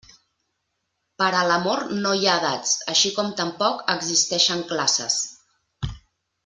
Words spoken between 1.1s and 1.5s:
Per a